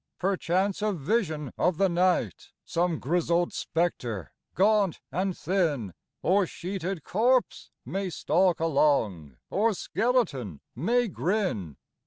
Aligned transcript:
Perchance 0.17 0.81
a 0.81 0.93
vision 0.93 1.53
of 1.59 1.77
the 1.77 1.87
night, 1.87 2.53
Some 2.65 2.97
grizzled 2.97 3.53
spectre, 3.53 4.33
gaunt 4.55 4.99
and 5.11 5.37
thin, 5.37 5.93
Or 6.23 6.47
sheeted 6.47 7.03
corpse, 7.03 7.69
may 7.85 8.09
stalk 8.09 8.59
along, 8.59 9.37
Or 9.51 9.75
skeleton 9.75 10.59
may 10.75 11.07
grin. 11.07 11.77